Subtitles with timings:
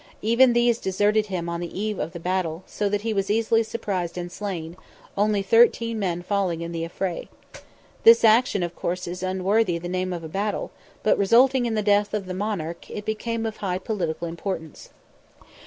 [0.23, 3.61] Even these deserted him on the eve of the battle, so that he was easily
[3.61, 4.75] surprised and slain,
[5.15, 7.29] only thirteen men falling in the affray.
[8.01, 10.71] This action, of course, is unworthy the name of a battle,
[11.03, 14.89] but resulting in the death of the monarch, it became of high political importance.